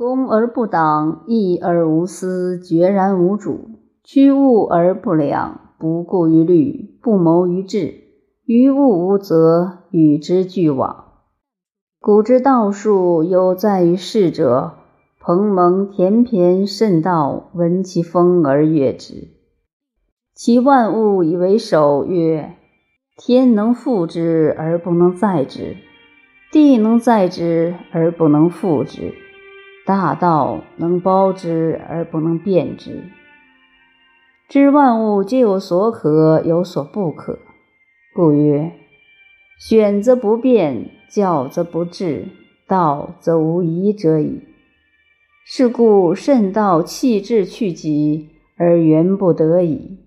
[0.00, 3.68] 恭而不党，义而无私，决然无主。
[4.02, 7.96] 趋物而不量，不顾于虑，不谋于智。
[8.46, 11.04] 于物无则，与之俱往。
[12.00, 14.72] 古之道术，有在于世者。
[15.20, 19.28] 蓬蒙恬骈，甚道，闻其风而悦之。
[20.34, 22.54] 其万物以为首，曰：
[23.18, 25.76] 天能覆之而不能载之，
[26.50, 29.12] 地能载之而不能覆之，
[29.90, 33.02] 大道能包之而不能变之。
[34.48, 37.40] 知万物皆有所可，有所不可，
[38.14, 38.70] 故曰：
[39.58, 42.28] 选则不变，教则不治，
[42.68, 44.42] 道则无疑者矣。
[45.44, 49.98] 是故慎道弃智去己，而原不得已。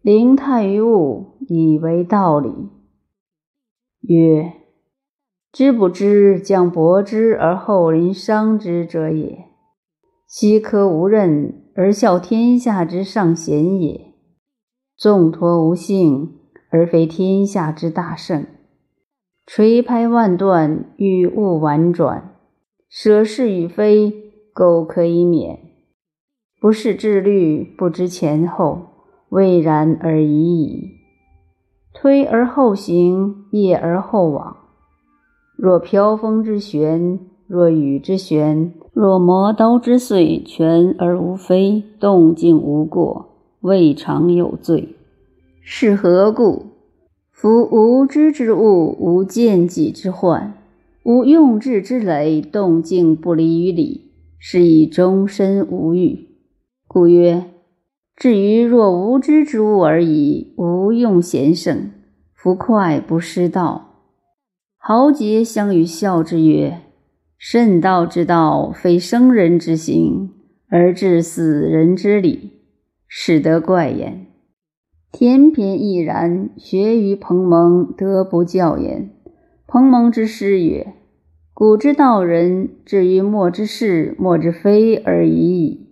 [0.00, 2.68] 灵泰于物，以为道理。
[4.02, 4.52] 曰：
[5.52, 9.44] 知不知将博之而后临伤之者也。
[10.26, 14.14] 奚可无任而效天下之上贤也？
[14.96, 16.38] 纵托无幸
[16.70, 18.46] 而非天下之大圣。
[19.46, 22.36] 垂拍万段，欲物婉转，
[22.88, 24.20] 舍是与非。
[24.54, 25.58] 苟可以免，
[26.60, 28.82] 不是自虑，不知前后，
[29.30, 30.90] 未然而已矣。
[31.94, 34.61] 推而后行，业而后往。
[35.56, 44.96] 若飘风之旋，若雨之旋，若磨刀之碎，全而无非，动静无过，未尝有罪。
[45.60, 46.66] 是何故？
[47.30, 50.54] 夫无知之物，无见己之患，
[51.04, 54.12] 无用智之累，动静不离于理。
[54.44, 56.26] 是以终身无欲，
[56.88, 57.44] 故曰：
[58.16, 61.92] 至于若无知之物而已，无用贤圣，
[62.34, 63.91] 夫快不失道。
[64.84, 66.80] 豪杰相与笑之曰：
[67.38, 70.30] 圣道之道，非生人之行，
[70.68, 72.50] 而治死人之理，
[73.06, 74.26] 使得怪言。
[75.12, 79.08] 田骈亦然，学于彭蒙，得不教焉。
[79.68, 80.94] 彭蒙之师曰。
[81.54, 85.86] 古之道人，至于莫之是，莫之非而已矣。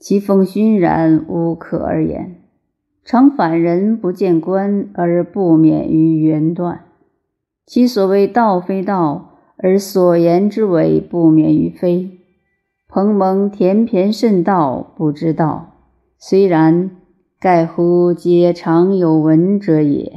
[0.00, 2.36] 其风熏然，无可而言。
[3.04, 6.85] 常反人不见官，而不免于缘断。
[7.66, 12.20] 其所谓道非道，而所言之为不免于非。
[12.88, 15.74] 蓬蒙田骈甚道，不知道。
[16.16, 16.92] 虽然，
[17.40, 20.12] 盖乎皆常有闻者也。